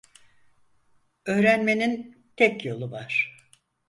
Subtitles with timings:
[1.25, 3.37] Öğrenmenin tek yolu var.